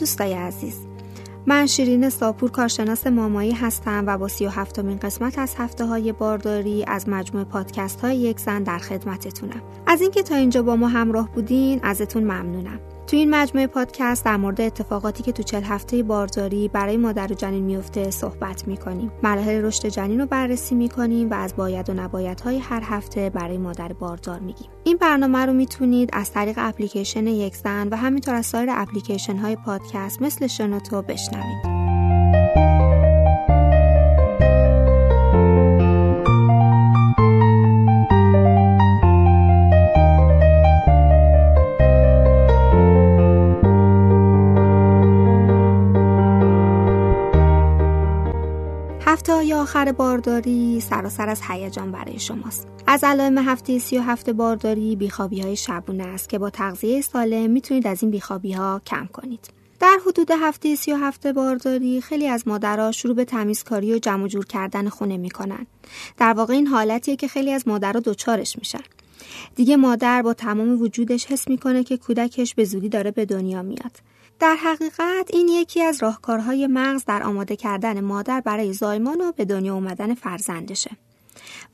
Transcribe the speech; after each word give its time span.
دوستای 0.00 0.32
عزیز. 0.32 0.74
من 1.46 1.66
شیرین 1.66 2.10
ساپور 2.10 2.50
کارشناس 2.50 3.06
مامایی 3.06 3.52
هستم 3.52 4.04
و 4.06 4.18
با 4.18 4.28
سی 4.28 4.46
و 4.46 4.48
هفتمین 4.48 4.98
قسمت 4.98 5.38
از 5.38 5.54
هفته 5.58 5.84
های 5.84 6.12
بارداری 6.12 6.84
از 6.86 7.08
مجموع 7.08 7.44
پادکست 7.44 8.00
های 8.00 8.16
یک 8.16 8.40
زن 8.40 8.62
در 8.62 8.78
خدمتتونم. 8.78 9.62
از 9.86 10.00
اینکه 10.00 10.22
تا 10.22 10.34
اینجا 10.34 10.62
با 10.62 10.76
ما 10.76 10.88
همراه 10.88 11.28
بودین 11.32 11.80
ازتون 11.82 12.22
ممنونم. 12.22 12.80
تو 13.10 13.16
این 13.16 13.30
مجموعه 13.30 13.66
پادکست 13.66 14.24
در 14.24 14.36
مورد 14.36 14.60
اتفاقاتی 14.60 15.22
که 15.22 15.32
تو 15.32 15.42
چل 15.42 15.62
هفته 15.62 16.02
بارداری 16.02 16.68
برای 16.68 16.96
مادر 16.96 17.32
و 17.32 17.34
جنین 17.34 17.64
میفته 17.64 18.10
صحبت 18.10 18.68
می‌کنیم. 18.68 19.12
مراحل 19.22 19.64
رشد 19.64 19.86
جنین 19.86 20.20
رو 20.20 20.26
بررسی 20.26 20.74
می‌کنیم 20.74 21.30
و 21.30 21.34
از 21.34 21.56
باید 21.56 21.90
و 21.90 21.94
نبایدهای 21.94 22.58
هر 22.58 22.82
هفته 22.84 23.30
برای 23.30 23.58
مادر 23.58 23.92
باردار 23.92 24.38
میگیم. 24.38 24.68
این 24.84 24.96
برنامه 24.96 25.46
رو 25.46 25.52
می‌تونید 25.52 26.10
از 26.12 26.32
طریق 26.32 26.54
اپلیکیشن 26.58 27.26
یک 27.26 27.56
زن 27.56 27.88
و 27.88 27.96
همینطور 27.96 28.34
از 28.34 28.46
سایر 28.46 28.68
اپلیکیشن 28.72 29.36
های 29.36 29.56
پادکست 29.56 30.22
مثل 30.22 30.46
شنوتو 30.46 31.02
بشنوید. 31.02 31.69
آخر 49.70 49.92
بارداری 49.92 50.80
سراسر 50.80 51.28
از 51.28 51.40
هیجان 51.48 51.92
برای 51.92 52.18
شماست. 52.18 52.68
از 52.86 53.04
علائم 53.04 53.38
هفته 53.38 53.78
سی 53.78 53.98
و 53.98 54.02
هفته 54.02 54.32
بارداری 54.32 54.96
بیخوابی 54.96 55.40
های 55.40 55.56
شبونه 55.56 56.04
است 56.04 56.28
که 56.28 56.38
با 56.38 56.50
تغذیه 56.50 57.00
سالم 57.00 57.50
می‌تونید 57.50 57.86
از 57.86 58.02
این 58.02 58.10
بیخوابی 58.10 58.52
ها 58.52 58.80
کم 58.86 59.08
کنید. 59.12 59.50
در 59.80 59.98
حدود 60.06 60.30
هفته 60.30 60.74
سی 60.74 60.92
و 60.92 60.96
هفته 60.96 61.32
بارداری 61.32 62.00
خیلی 62.00 62.28
از 62.28 62.48
مادرها 62.48 62.92
شروع 62.92 63.14
به 63.14 63.24
تمیزکاری 63.24 63.94
و 63.94 63.98
جمع 63.98 64.28
جور 64.28 64.46
کردن 64.46 64.88
خونه 64.88 65.16
می‌کنن. 65.16 65.66
در 66.16 66.32
واقع 66.32 66.54
این 66.54 66.66
حالتیه 66.66 67.16
که 67.16 67.28
خیلی 67.28 67.52
از 67.52 67.68
مادرها 67.68 68.00
دچارش 68.00 68.58
میشن. 68.58 68.82
دیگه 69.56 69.76
مادر 69.76 70.22
با 70.22 70.34
تمام 70.34 70.82
وجودش 70.82 71.26
حس 71.26 71.48
می‌کنه 71.48 71.84
که 71.84 71.96
کودکش 71.96 72.54
به 72.54 72.64
زودی 72.64 72.88
داره 72.88 73.10
به 73.10 73.24
دنیا 73.24 73.62
میاد. 73.62 73.96
در 74.38 74.54
حقیقت 74.54 75.30
این 75.32 75.48
یکی 75.48 75.82
از 75.82 76.02
راهکارهای 76.02 76.66
مغز 76.66 77.04
در 77.04 77.22
آماده 77.22 77.56
کردن 77.56 78.00
مادر 78.00 78.40
برای 78.40 78.72
زایمان 78.72 79.20
و 79.20 79.32
به 79.32 79.44
دنیا 79.44 79.74
اومدن 79.74 80.14
فرزندشه. 80.14 80.90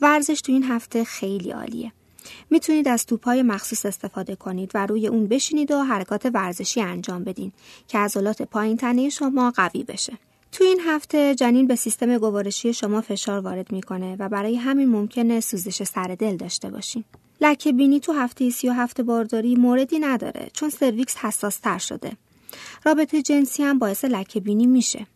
ورزش 0.01 0.41
تو 0.41 0.53
این 0.53 0.63
هفته 0.63 1.05
خیلی 1.05 1.51
عالیه. 1.51 1.93
می‌تونید 2.51 2.89
از 2.89 3.07
توپای 3.07 3.43
مخصوص 3.43 3.87
استفاده 3.87 4.37
کنید 4.37 4.71
و 4.75 4.87
روی 4.87 5.07
اون 5.07 5.27
بشینید 5.27 5.71
و 5.71 5.83
حرکات 5.83 6.31
ورزشی 6.35 6.81
انجام 6.81 7.25
بدین 7.25 7.53
که 7.89 7.99
عضلات 7.99 8.43
پایین 8.43 8.77
تنه 8.77 9.09
شما 9.09 9.51
قوی 9.57 9.85
بشه. 9.85 10.13
تو 10.53 10.65
این 10.65 10.81
هفته 10.87 11.35
جنین 11.35 11.67
به 11.67 11.77
سیستم 11.77 12.19
گوارشی 12.19 12.73
شما 12.73 13.01
فشار 13.01 13.41
وارد 13.41 13.73
می‌کنه 13.73 14.17
و 14.19 14.29
برای 14.29 14.57
همین 14.57 14.89
ممکنه 14.89 15.41
سوزش 15.41 15.83
سر 15.83 16.17
دل 16.19 16.37
داشته 16.37 16.71
باشین. 16.71 17.05
لکه 17.41 17.73
بینی 17.73 18.01
تو 18.01 18.13
هفته 18.13 18.51
سی 18.51 18.69
و 18.69 18.73
هفته 18.73 19.03
بارداری 19.03 19.57
موردی 19.57 19.99
نداره 19.99 20.51
چون 20.53 20.71
سرویکس 20.71 21.17
حساس 21.17 21.59
تر 21.59 21.79
شده. 21.79 22.13
رابطه 22.85 23.23
جنسی 23.23 23.63
هم 23.63 23.79
باعث 23.79 24.05
لکه 24.05 24.41
بینی 24.41 24.67
میشه. 24.67 25.07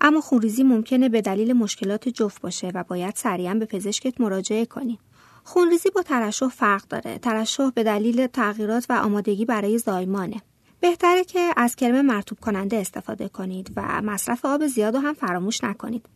اما 0.00 0.20
خونریزی 0.20 0.62
ممکنه 0.62 1.08
به 1.08 1.20
دلیل 1.20 1.52
مشکلات 1.52 2.08
جفت 2.08 2.40
باشه 2.40 2.70
و 2.74 2.84
باید 2.88 3.14
سریعا 3.16 3.54
به 3.54 3.64
پزشکت 3.64 4.20
مراجعه 4.20 4.66
کنی. 4.66 4.98
خونریزی 5.44 5.90
با 5.90 6.02
ترشح 6.02 6.48
فرق 6.48 6.88
داره. 6.88 7.18
ترشح 7.18 7.70
به 7.70 7.82
دلیل 7.84 8.26
تغییرات 8.26 8.86
و 8.88 8.92
آمادگی 8.92 9.44
برای 9.44 9.78
زایمانه. 9.78 10.42
بهتره 10.80 11.24
که 11.24 11.52
از 11.56 11.76
کرم 11.76 12.06
مرتوب 12.06 12.40
کننده 12.40 12.76
استفاده 12.76 13.28
کنید 13.28 13.72
و 13.76 14.02
مصرف 14.02 14.44
آب 14.44 14.66
زیاد 14.66 14.94
رو 14.94 15.00
هم 15.00 15.14
فراموش 15.14 15.64
نکنید. 15.64 16.06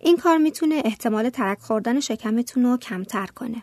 این 0.00 0.16
کار 0.16 0.38
می‌تونه 0.38 0.82
احتمال 0.84 1.30
ترک 1.30 1.58
خوردن 1.58 2.00
شکمتون 2.00 2.64
رو 2.64 2.76
کمتر 2.76 3.26
کنه. 3.26 3.62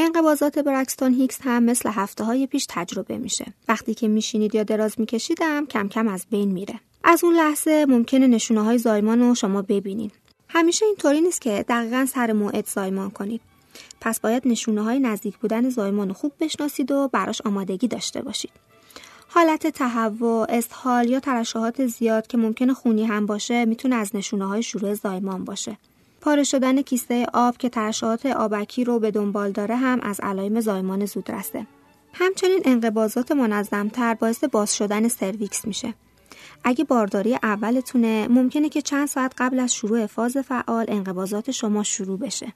انقباضات 0.00 0.58
برکستون 0.58 1.14
هیکس 1.14 1.38
هم 1.40 1.62
مثل 1.62 1.88
هفته 1.88 2.24
های 2.24 2.46
پیش 2.46 2.66
تجربه 2.68 3.18
میشه. 3.18 3.46
وقتی 3.68 3.94
که 3.94 4.08
میشینید 4.08 4.54
یا 4.54 4.62
دراز 4.62 5.00
میکشیدم 5.00 5.66
کم 5.66 5.88
کم 5.88 6.08
از 6.08 6.26
بین 6.30 6.52
میره. 6.52 6.80
از 7.04 7.24
اون 7.24 7.34
لحظه 7.34 7.86
ممکنه 7.88 8.26
نشونه 8.26 8.62
های 8.62 8.78
زایمان 8.78 9.20
رو 9.20 9.34
شما 9.34 9.62
ببینید. 9.62 10.12
همیشه 10.48 10.86
اینطوری 10.86 11.20
نیست 11.20 11.40
که 11.40 11.64
دقیقا 11.68 12.06
سر 12.06 12.32
موعد 12.32 12.66
زایمان 12.66 13.10
کنید. 13.10 13.40
پس 14.00 14.20
باید 14.20 14.48
نشونه 14.48 14.82
های 14.82 15.00
نزدیک 15.00 15.38
بودن 15.38 15.68
زایمان 15.68 16.12
خوب 16.12 16.32
بشناسید 16.40 16.92
و 16.92 17.08
براش 17.12 17.40
آمادگی 17.40 17.88
داشته 17.88 18.22
باشید. 18.22 18.52
حالت 19.28 19.66
تهوع، 19.66 20.46
اسهال 20.48 21.10
یا 21.10 21.20
ترشحات 21.20 21.86
زیاد 21.86 22.26
که 22.26 22.36
ممکنه 22.36 22.74
خونی 22.74 23.04
هم 23.04 23.26
باشه 23.26 23.64
می‌تونه 23.64 23.96
از 23.96 24.16
نشونه 24.16 24.46
های 24.46 24.62
شروع 24.62 24.94
زایمان 24.94 25.44
باشه. 25.44 25.78
پاره 26.20 26.44
شدن 26.44 26.82
کیسه 26.82 27.26
آب 27.34 27.56
که 27.56 27.68
ترشحات 27.68 28.26
آبکی 28.26 28.84
رو 28.84 28.98
به 28.98 29.10
دنبال 29.10 29.52
داره 29.52 29.76
هم 29.76 30.00
از 30.02 30.20
علائم 30.20 30.60
زایمان 30.60 31.06
زودرسه. 31.06 31.66
همچنین 32.12 32.60
انقباضات 32.64 33.32
منظمتر 33.32 34.14
باعث 34.14 34.44
باز 34.44 34.76
شدن 34.76 35.08
سرویکس 35.08 35.64
میشه. 35.64 35.94
اگه 36.64 36.84
بارداری 36.84 37.38
اولتونه 37.42 38.28
ممکنه 38.28 38.68
که 38.68 38.82
چند 38.82 39.08
ساعت 39.08 39.32
قبل 39.38 39.60
از 39.60 39.74
شروع 39.74 40.06
فاز 40.06 40.36
فعال 40.36 40.84
انقباضات 40.88 41.50
شما 41.50 41.82
شروع 41.82 42.18
بشه. 42.18 42.52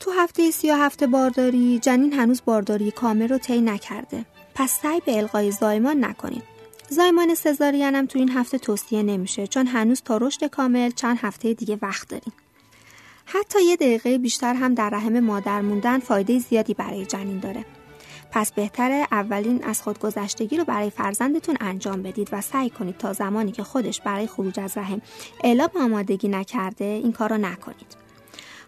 تو 0.00 0.10
هفته 0.10 0.50
سی 0.50 0.70
و 0.70 0.74
هفته 0.74 1.06
بارداری 1.06 1.78
جنین 1.78 2.12
هنوز 2.12 2.42
بارداری 2.44 2.90
کامل 2.90 3.28
رو 3.28 3.38
طی 3.38 3.60
نکرده. 3.60 4.24
پس 4.54 4.80
سعی 4.82 5.00
به 5.06 5.18
القای 5.18 5.50
زایمان 5.50 6.04
نکنید. 6.04 6.42
زایمان 6.88 7.34
سزارین 7.34 7.94
هم 7.94 8.06
تو 8.06 8.18
این 8.18 8.30
هفته 8.30 8.58
توصیه 8.58 9.02
نمیشه 9.02 9.46
چون 9.46 9.66
هنوز 9.66 10.02
تا 10.02 10.16
رشد 10.16 10.44
کامل 10.44 10.90
چند 10.90 11.18
هفته 11.20 11.54
دیگه 11.54 11.78
وقت 11.82 12.08
داریم. 12.08 12.32
حتی 13.24 13.64
یه 13.64 13.76
دقیقه 13.76 14.18
بیشتر 14.18 14.54
هم 14.54 14.74
در 14.74 14.90
رحم 14.90 15.20
مادر 15.20 15.60
موندن 15.60 15.98
فایده 15.98 16.38
زیادی 16.38 16.74
برای 16.74 17.06
جنین 17.06 17.38
داره. 17.38 17.64
پس 18.30 18.52
بهتره 18.52 19.06
اولین 19.12 19.64
از 19.64 19.82
خودگذشتگی 19.82 20.56
رو 20.56 20.64
برای 20.64 20.90
فرزندتون 20.90 21.56
انجام 21.60 22.02
بدید 22.02 22.28
و 22.32 22.40
سعی 22.40 22.70
کنید 22.70 22.98
تا 22.98 23.12
زمانی 23.12 23.52
که 23.52 23.62
خودش 23.62 24.00
برای 24.00 24.26
خروج 24.26 24.60
از 24.60 24.78
رحم 24.78 25.02
اعلام 25.44 25.70
آمادگی 25.74 26.28
نکرده 26.28 26.84
این 26.84 27.12
کار 27.12 27.30
رو 27.30 27.38
نکنید. 27.38 28.02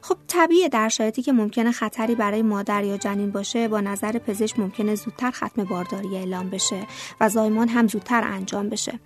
خب 0.00 0.16
طبیعه 0.28 0.68
در 0.68 0.88
شرایطی 0.88 1.22
که 1.22 1.32
ممکنه 1.32 1.72
خطری 1.72 2.14
برای 2.14 2.42
مادر 2.42 2.84
یا 2.84 2.96
جنین 2.96 3.30
باشه 3.30 3.68
با 3.68 3.80
نظر 3.80 4.18
پزشک 4.18 4.58
ممکنه 4.58 4.94
زودتر 4.94 5.30
ختم 5.30 5.64
بارداری 5.64 6.16
اعلام 6.16 6.50
بشه 6.50 6.86
و 7.20 7.28
زایمان 7.28 7.68
هم 7.68 7.88
زودتر 7.88 8.24
انجام 8.24 8.68
بشه. 8.68 9.00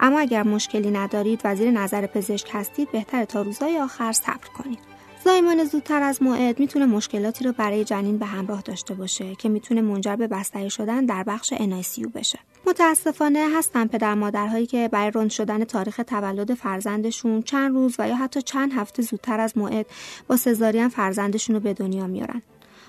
اما 0.00 0.18
اگر 0.18 0.42
مشکلی 0.42 0.90
ندارید 0.90 1.40
و 1.44 1.56
زیر 1.56 1.70
نظر 1.70 2.06
پزشک 2.06 2.50
هستید 2.52 2.92
بهتره 2.92 3.26
تا 3.26 3.42
روزهای 3.42 3.78
آخر 3.78 4.12
صبر 4.12 4.48
کنید. 4.58 4.78
زایمان 5.24 5.64
زودتر 5.64 6.02
از 6.02 6.22
موعد 6.22 6.60
می‌تونه 6.60 6.86
مشکلاتی 6.86 7.44
رو 7.44 7.52
برای 7.52 7.84
جنین 7.84 8.18
به 8.18 8.26
همراه 8.26 8.62
داشته 8.62 8.94
باشه 8.94 9.34
که 9.34 9.48
می‌تونه 9.48 9.80
منجر 9.80 10.16
به 10.16 10.26
بستری 10.26 10.70
شدن 10.70 11.04
در 11.04 11.22
بخش 11.22 11.54
انایسیو 11.56 12.08
بشه. 12.08 12.38
متاسفانه 12.66 13.48
هستن 13.56 13.86
پدر 13.86 14.14
مادرهایی 14.14 14.66
که 14.66 14.88
برای 14.92 15.10
رند 15.14 15.30
شدن 15.30 15.64
تاریخ 15.64 16.00
تولد 16.06 16.54
فرزندشون 16.54 17.42
چند 17.42 17.74
روز 17.74 17.94
و 17.98 18.08
یا 18.08 18.16
حتی 18.16 18.42
چند 18.42 18.72
هفته 18.72 19.02
زودتر 19.02 19.40
از 19.40 19.58
موعد 19.58 19.86
با 20.28 20.36
سزارین 20.36 20.88
فرزندشون 20.88 21.56
رو 21.56 21.60
به 21.60 21.74
دنیا 21.74 22.06
میارن. 22.06 22.42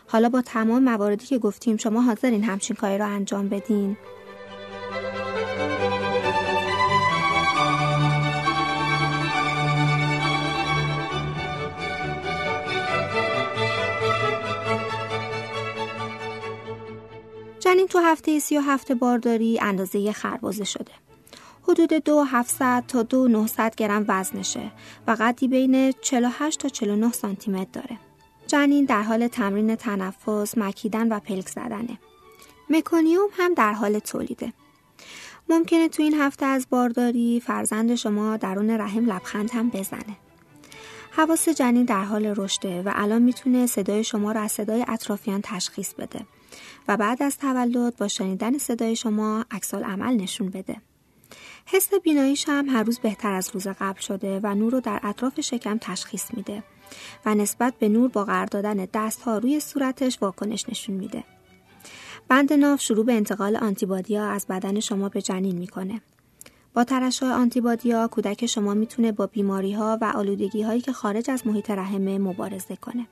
حالا 0.07 0.29
با 0.29 0.41
تمام 0.41 0.83
مواردی 0.83 1.25
که 1.25 1.37
گفتیم 1.37 1.77
شما 1.77 2.01
حاضرین 2.01 2.43
همچین 2.43 2.75
کاری 2.75 2.97
رو 2.97 3.05
انجام 3.05 3.49
بدین؟ 3.49 3.97
جنین 17.65 17.87
تو 17.87 17.99
هفته 17.99 18.39
سی 18.39 18.57
و 18.57 18.61
هفته 18.61 18.95
بارداری 18.95 19.59
اندازه 19.61 20.11
خربازه 20.11 20.63
شده. 20.63 20.91
حدود 21.63 21.93
دو 21.93 22.23
700 22.23 22.83
تا 22.87 23.03
دو 23.03 23.27
900 23.27 23.75
گرم 23.75 24.05
وزنشه 24.07 24.71
و 25.07 25.15
قدی 25.19 25.47
بین 25.47 25.91
48 25.91 26.59
تا 26.59 26.69
49 26.69 27.11
سانتی 27.11 27.51
متر 27.51 27.69
داره. 27.73 27.99
جنین 28.47 28.85
در 28.85 29.01
حال 29.01 29.27
تمرین 29.27 29.75
تنفس، 29.75 30.57
مکیدن 30.57 31.11
و 31.11 31.19
پلک 31.19 31.49
زدنه. 31.49 31.99
مکانیوم 32.69 33.29
هم 33.37 33.53
در 33.53 33.73
حال 33.73 33.99
تولیده. 33.99 34.53
ممکنه 35.49 35.89
تو 35.89 36.03
این 36.03 36.13
هفته 36.13 36.45
از 36.45 36.67
بارداری 36.69 37.39
فرزند 37.45 37.95
شما 37.95 38.37
درون 38.37 38.69
رحم 38.69 39.05
لبخند 39.05 39.51
هم 39.51 39.69
بزنه. 39.69 40.17
حواس 41.17 41.49
جنین 41.49 41.85
در 41.85 42.03
حال 42.03 42.25
رشده 42.25 42.81
و 42.81 42.91
الان 42.95 43.21
می‌تونه 43.21 43.67
صدای 43.67 44.03
شما 44.03 44.31
را 44.31 44.41
از 44.41 44.51
صدای 44.51 44.85
اطرافیان 44.87 45.41
تشخیص 45.43 45.93
بده 45.93 46.25
و 46.87 46.97
بعد 46.97 47.23
از 47.23 47.37
تولد 47.37 47.95
با 47.97 48.07
شنیدن 48.07 48.57
صدای 48.57 48.95
شما 48.95 49.45
عکسال 49.51 49.83
عمل 49.83 50.15
نشون 50.15 50.49
بده. 50.49 50.77
حس 51.65 51.93
بیناییش 51.93 52.45
هم 52.49 52.69
هر 52.69 52.83
روز 52.83 52.99
بهتر 52.99 53.33
از 53.33 53.49
روز 53.53 53.67
قبل 53.67 53.99
شده 53.99 54.39
و 54.43 54.55
نور 54.55 54.71
رو 54.71 54.79
در 54.79 54.99
اطراف 55.03 55.41
شکم 55.41 55.77
تشخیص 55.81 56.33
میده 56.33 56.63
و 57.25 57.35
نسبت 57.35 57.73
به 57.79 57.89
نور 57.89 58.09
با 58.09 58.25
قرار 58.25 58.45
دادن 58.45 58.87
دست 58.93 59.21
ها 59.21 59.37
روی 59.37 59.59
صورتش 59.59 60.17
واکنش 60.21 60.69
نشون 60.69 60.95
میده. 60.95 61.23
بند 62.27 62.53
ناف 62.53 62.81
شروع 62.81 63.05
به 63.05 63.13
انتقال 63.13 63.55
آنتیبادیا 63.55 64.25
از 64.25 64.45
بدن 64.49 64.79
شما 64.79 65.09
به 65.09 65.21
جنین 65.21 65.57
می‌کنه. 65.57 66.01
با 66.75 66.83
ترشح 66.83 67.25
آنتیبادیا 67.25 68.07
کودک 68.07 68.45
شما 68.45 68.73
می‌تونه 68.73 69.11
با 69.11 69.27
بیماری 69.27 69.73
ها 69.73 69.97
و 70.01 70.11
آلودگی 70.15 70.61
هایی 70.61 70.81
که 70.81 70.91
خارج 70.91 71.31
از 71.31 71.47
محیط 71.47 71.71
رحمه 71.71 72.17
مبارزه 72.17 72.75
کنه. 72.75 73.07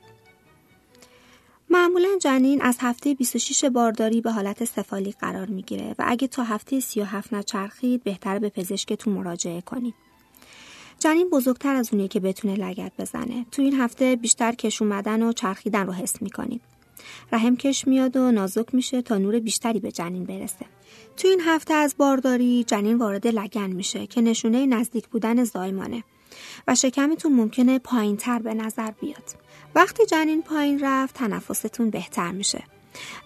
معمولا 1.69 2.09
جنین 2.21 2.61
از 2.61 2.77
هفته 2.79 3.13
26 3.13 3.65
بارداری 3.65 4.21
به 4.21 4.31
حالت 4.31 4.65
سفالی 4.65 5.11
قرار 5.11 5.45
می‌گیره 5.45 5.95
و 5.99 6.03
اگه 6.07 6.27
تا 6.27 6.43
هفته 6.43 6.79
37 6.79 7.33
نچرخید 7.33 8.03
بهتر 8.03 8.39
به 8.39 8.49
پزشکتون 8.49 9.13
مراجعه 9.13 9.61
کنید. 9.61 9.93
جنین 10.99 11.29
بزرگتر 11.29 11.75
از 11.75 11.89
اونیه 11.91 12.07
که 12.07 12.19
بتونه 12.19 12.55
لگت 12.55 12.91
بزنه. 12.99 13.45
تو 13.51 13.61
این 13.61 13.73
هفته 13.73 14.15
بیشتر 14.15 14.51
کش 14.51 14.81
اومدن 14.81 15.21
و 15.21 15.33
چرخیدن 15.33 15.87
رو 15.87 15.93
حس 15.93 16.21
می‌کنید. 16.21 16.61
رحم 17.31 17.55
کش 17.55 17.87
میاد 17.87 18.17
و 18.17 18.31
نازک 18.31 18.75
میشه 18.75 19.01
تا 19.01 19.17
نور 19.17 19.39
بیشتری 19.39 19.79
به 19.79 19.91
جنین 19.91 20.23
برسه. 20.23 20.65
تو 21.17 21.27
این 21.27 21.41
هفته 21.45 21.73
از 21.73 21.95
بارداری 21.97 22.63
جنین 22.63 22.97
وارد 22.97 23.27
لگن 23.27 23.71
میشه 23.71 24.07
که 24.07 24.21
نشونه 24.21 24.65
نزدیک 24.65 25.07
بودن 25.07 25.43
زایمانه 25.43 26.03
و 26.67 26.75
شکمتون 26.75 27.33
ممکنه 27.33 27.79
پایین 27.79 28.17
تر 28.17 28.39
به 28.39 28.53
نظر 28.53 28.91
بیاد. 28.91 29.35
وقتی 29.75 30.05
جنین 30.05 30.41
پایین 30.41 30.79
رفت 30.79 31.15
تنفستون 31.15 31.89
بهتر 31.89 32.31
میشه. 32.31 32.63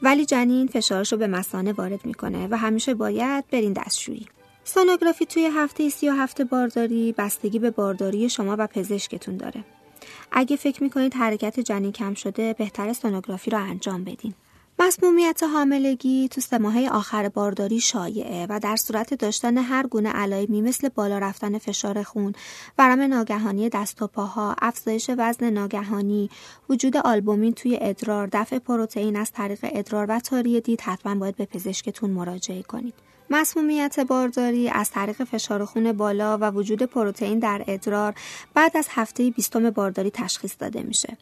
ولی 0.01 0.25
جنین 0.25 0.68
فشارش 0.68 1.12
رو 1.12 1.18
به 1.18 1.27
مسانه 1.27 1.74
وارد 1.74 2.06
می‌کنه 2.06 2.47
و 2.51 2.57
همیشه 2.57 2.94
باید 2.94 3.47
برین 3.51 3.74
دستشویی. 3.74 4.27
سونوگرافی 4.63 5.25
توی 5.25 5.45
هفته 5.45 5.89
سی 5.89 6.09
و 6.09 6.13
هفته 6.13 6.44
بارداری 6.44 7.15
بستگی 7.18 7.59
به 7.59 7.71
بارداری 7.71 8.29
شما 8.29 8.56
و 8.59 8.68
پزشکتون 8.68 9.38
داره. 9.38 9.63
اگه 10.31 10.56
فکر 10.56 10.84
می‌کنید 10.84 11.14
حرکت 11.14 11.60
جنین 11.60 11.92
کم 11.92 12.14
شده 12.14 12.54
بهتر 12.54 12.94
سونوگرافی 12.94 13.52
رو 13.52 13.64
انجام 13.64 14.04
بدین. 14.04 14.34
مسمومیت 14.80 15.44
حاملگی 15.54 16.28
تو 16.28 16.42
سه 16.42 16.58
ماهه 16.58 16.90
آخر 16.92 17.30
بارداری 17.30 17.80
شایعه 17.80 18.46
و 18.50 18.60
در 18.60 18.75
صورت 18.75 19.14
داشتن 19.14 19.58
هر 19.58 19.88
گونه 19.88 20.10
علائمی 20.10 20.62
مثل 20.62 20.90
بالا 20.90 21.18
رفتن 21.18 21.58
فشار 21.58 22.04
خون، 22.04 22.34
ورم 22.78 23.02
ناگهانی 23.02 23.69
دست 23.69 24.02
و 24.02 24.08
پاها، 24.08 24.56
افزایش 24.62 25.12
وزن 25.18 25.50
ناگهانی، 25.50 26.30
وجود 26.70 26.98
آلبومین 26.98 27.54
توی 27.54 27.78
ادرار، 27.81 28.30
دفع 28.31 28.60
پروتئین 28.60 29.16
از 29.16 29.31
طریق 29.31 29.60
ادرار 29.63 30.06
و 30.10 30.20
تاری 30.20 30.62
دید 30.62 30.81
حتما 30.81 31.16
باید 31.16 31.36
به 31.36 31.46
پزشکتون 31.46 32.10
مراجعه 32.10 32.63
کنید. 32.63 32.94
مسمومیت 33.29 34.00
بارداری 34.00 34.69
از 34.69 34.89
طریق 34.89 35.24
فشار 35.24 35.65
خون 35.65 35.91
بالا 35.91 36.38
و 36.38 36.44
وجود 36.44 36.83
پروتئین 36.83 37.39
در 37.39 37.63
ادرار 37.68 38.13
بعد 38.53 38.77
از 38.77 38.88
هفته 38.89 39.29
بیستم 39.29 39.69
بارداری 39.69 40.12
تشخیص 40.12 40.56
داده 40.59 40.83
میشه 40.83 41.18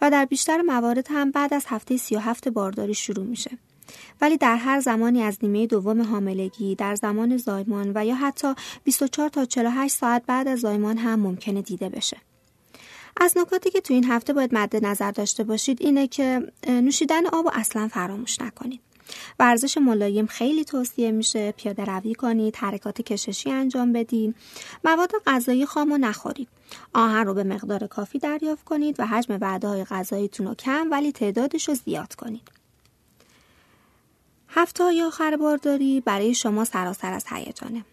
و 0.00 0.10
در 0.10 0.24
بیشتر 0.24 0.62
موارد 0.62 1.06
هم 1.10 1.30
بعد 1.30 1.54
از 1.54 1.64
هفته 1.68 1.96
37 1.96 2.48
بارداری 2.48 2.94
شروع 2.94 3.26
میشه. 3.26 3.50
ولی 4.20 4.36
در 4.36 4.56
هر 4.56 4.80
زمانی 4.80 5.22
از 5.22 5.38
نیمه 5.42 5.66
دوم 5.66 6.02
حاملگی 6.02 6.74
در 6.74 6.94
زمان 6.94 7.36
زایمان 7.36 7.92
و 7.94 8.06
یا 8.06 8.14
حتی 8.14 8.54
24 8.84 9.28
تا 9.28 9.44
48 9.44 9.94
ساعت 9.94 10.22
بعد 10.26 10.48
از 10.48 10.60
زایمان 10.60 10.98
هم 10.98 11.20
ممکنه 11.20 11.62
دیده 11.62 11.88
بشه. 11.88 12.16
از 13.20 13.38
نکاتی 13.38 13.70
که 13.70 13.80
تو 13.80 13.94
این 13.94 14.04
هفته 14.04 14.32
باید 14.32 14.54
مد 14.54 14.84
نظر 14.84 15.10
داشته 15.10 15.44
باشید 15.44 15.78
اینه 15.82 16.08
که 16.08 16.52
نوشیدن 16.68 17.26
آب 17.26 17.46
و 17.46 17.50
اصلا 17.52 17.88
فراموش 17.88 18.40
نکنید. 18.40 18.80
ورزش 19.38 19.78
ملایم 19.78 20.26
خیلی 20.26 20.64
توصیه 20.64 21.10
میشه. 21.10 21.52
پیاده 21.52 21.84
روی 21.84 22.14
کنید 22.14 22.56
حرکات 22.56 23.02
کششی 23.02 23.50
انجام 23.50 23.92
بدید. 23.92 24.34
مواد 24.84 25.10
غذایی 25.26 25.66
خام 25.66 25.92
و 25.92 25.98
نخورید. 25.98 26.48
آهن 26.94 27.26
رو 27.26 27.34
به 27.34 27.44
مقدار 27.44 27.86
کافی 27.86 28.18
دریافت 28.18 28.64
کنید 28.64 29.00
و 29.00 29.06
حجم 29.06 29.38
وعده 29.40 29.68
های 29.68 29.84
غذاییتون 29.84 30.46
رو 30.46 30.54
کم 30.54 30.88
ولی 30.90 31.12
تعدادش 31.12 31.68
رو 31.68 31.74
زیاد 31.74 32.14
کنید. 32.14 32.48
هفته 34.48 34.94
یا 34.94 35.06
آخر 35.06 35.36
بارداری 35.36 36.00
برای 36.00 36.34
شما 36.34 36.64
سراسر 36.64 37.12
از 37.12 37.24
هیجانه. 37.28 37.84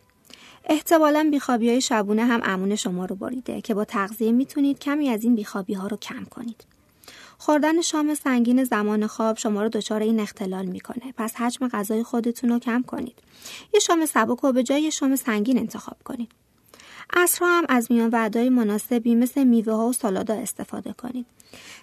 احتمالا 0.66 1.28
بیخوابی 1.32 1.70
های 1.70 1.82
شبونه 1.82 2.26
هم 2.26 2.42
امون 2.44 2.76
شما 2.76 3.06
رو 3.06 3.16
بریده 3.16 3.62
که 3.62 3.74
با 3.74 3.86
تغذیه 3.86 4.32
می‌تونید 4.32 4.80
کمی 4.80 5.10
از 5.10 5.24
این 5.24 5.36
بیخوابی 5.36 5.74
ها 5.74 5.88
رو 5.88 5.98
کم 5.98 6.26
کنید. 6.26 6.71
خوردن 7.42 7.82
شام 7.82 8.16
سنگین 8.16 8.64
زمان 8.64 9.08
خواب 9.08 9.38
شما 9.38 9.64
رو 9.64 9.70
دچار 9.70 10.02
این 10.02 10.20
اختلال 10.20 10.66
می‌کنه. 10.66 11.14
پس 11.18 11.36
حجم 11.36 11.68
غذای 11.68 12.04
خودتون 12.04 12.50
رو 12.50 12.60
کم 12.60 12.84
کنید. 12.88 13.20
یه 13.74 13.80
شام 13.80 14.06
سبک 14.06 14.44
و 14.44 14.52
به 14.52 14.64
جای 14.64 14.92
شام 14.92 15.16
سنگین 15.16 15.58
انتخاب 15.58 15.98
کنید. 16.04 16.32
عصرها 17.14 17.58
هم 17.58 17.66
از 17.70 17.92
میان 17.92 18.10
وعدای 18.10 18.50
مناسبی 18.50 19.16
مثل 19.16 19.44
میوه 19.44 19.74
ها 19.74 19.88
و 19.88 19.94
سالادا 19.94 20.34
استفاده 20.34 20.94
کنید. 20.94 21.26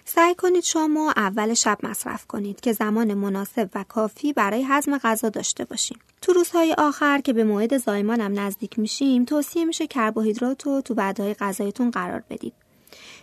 سعی 0.05 0.35
کنید 0.35 0.63
شام 0.63 0.97
و 0.97 1.11
اول 1.15 1.53
شب 1.53 1.77
مصرف 1.83 2.27
کنید 2.27 2.59
که 2.59 2.73
زمان 2.73 3.13
مناسب 3.13 3.69
و 3.75 3.83
کافی 3.83 4.33
برای 4.33 4.65
هضم 4.67 4.97
غذا 4.97 5.29
داشته 5.29 5.65
باشیم. 5.65 5.99
تو 6.21 6.33
روزهای 6.33 6.73
آخر 6.77 7.21
که 7.21 7.33
به 7.33 7.43
موعد 7.43 7.77
زایمان 7.77 8.21
هم 8.21 8.39
نزدیک 8.39 8.79
میشیم 8.79 9.25
توصیه 9.25 9.65
میشه 9.65 9.87
کربوهیدرات 9.87 10.65
رو 10.65 10.81
تو 10.81 10.93
وعدههای 10.93 11.33
غذایتون 11.33 11.91
قرار 11.91 12.23
بدید. 12.29 12.53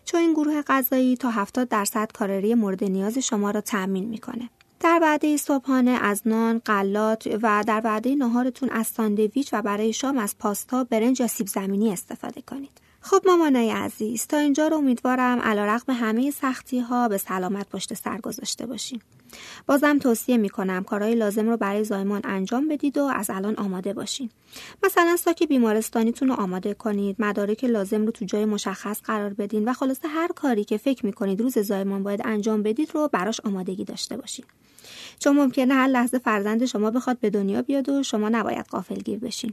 چون 0.04 0.20
این 0.20 0.32
گروه 0.32 0.62
غذایی 0.62 1.16
تا 1.16 1.30
70 1.30 1.68
درصد 1.68 2.12
کالری 2.12 2.54
مورد 2.54 2.84
نیاز 2.84 3.18
شما 3.18 3.50
را 3.50 3.60
تأمین 3.60 4.04
می‌کنه. 4.04 4.50
در 4.80 4.98
وعده 5.02 5.36
صبحانه 5.36 5.90
از 5.90 6.22
نان، 6.26 6.58
غلات 6.58 7.38
و 7.42 7.64
در 7.66 7.80
وعده 7.84 8.14
نهارتون 8.14 8.68
از 8.70 8.86
ساندویچ 8.86 9.48
و 9.52 9.62
برای 9.62 9.92
شام 9.92 10.18
از 10.18 10.38
پاستا، 10.38 10.84
برنج 10.84 11.20
یا 11.20 11.26
سیب 11.26 11.46
زمینی 11.46 11.92
استفاده 11.92 12.42
کنید. 12.42 12.85
خب 13.08 13.22
مامانای 13.26 13.70
عزیز 13.70 14.26
تا 14.26 14.38
اینجا 14.38 14.68
رو 14.68 14.76
امیدوارم 14.76 15.40
علیرغم 15.40 15.92
همه 15.92 16.30
سختی 16.30 16.78
ها 16.78 17.08
به 17.08 17.18
سلامت 17.18 17.68
پشت 17.68 17.94
سر 17.94 18.18
گذاشته 18.18 18.66
باشیم. 18.66 19.00
بازم 19.66 19.98
توصیه 19.98 20.36
می‌کنم 20.36 20.84
کارهای 20.84 21.14
لازم 21.14 21.48
رو 21.48 21.56
برای 21.56 21.84
زایمان 21.84 22.20
انجام 22.24 22.68
بدید 22.68 22.98
و 22.98 23.02
از 23.02 23.30
الان 23.30 23.54
آماده 23.54 23.92
باشین. 23.92 24.30
مثلا 24.82 25.16
ساک 25.16 25.42
بیمارستانیتون 25.42 26.28
رو 26.28 26.34
آماده 26.34 26.74
کنید، 26.74 27.16
مدارک 27.18 27.64
لازم 27.64 28.06
رو 28.06 28.10
تو 28.10 28.24
جای 28.24 28.44
مشخص 28.44 29.00
قرار 29.04 29.34
بدین 29.34 29.68
و 29.68 29.72
خلاصه 29.72 30.08
هر 30.08 30.28
کاری 30.28 30.64
که 30.64 30.76
فکر 30.76 31.06
می‌کنید 31.06 31.40
روز 31.40 31.58
زایمان 31.58 32.02
باید 32.02 32.20
انجام 32.24 32.62
بدید 32.62 32.90
رو 32.94 33.08
براش 33.12 33.40
آمادگی 33.40 33.84
داشته 33.84 34.16
باشین. 34.16 34.44
چون 35.18 35.36
ممکنه 35.36 35.74
هر 35.74 35.86
لحظه 35.86 36.18
فرزند 36.18 36.64
شما 36.64 36.90
بخواد 36.90 37.18
به 37.18 37.30
دنیا 37.30 37.62
بیاد 37.62 37.88
و 37.88 38.02
شما 38.02 38.28
نباید 38.28 38.66
غافلگیر 38.66 39.18
بشین. 39.18 39.52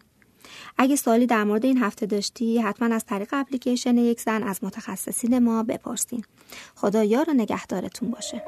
اگه 0.78 0.96
سوالی 0.96 1.26
در 1.26 1.44
مورد 1.44 1.66
این 1.66 1.78
هفته 1.78 2.06
داشتی 2.06 2.60
حتما 2.60 2.96
از 2.96 3.06
طریق 3.06 3.30
اپلیکیشن 3.34 3.98
یک 3.98 4.22
زن 4.22 4.44
از 4.44 4.64
متخصصین 4.64 5.40
ما 5.40 5.64
بپرسین. 5.64 6.24
خدا 6.76 7.04
یار 7.04 7.30
و 7.30 7.34
نگهدارتون 7.34 8.12
باشه. 8.12 8.44